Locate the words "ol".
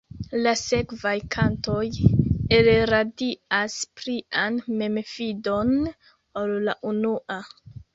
6.45-6.61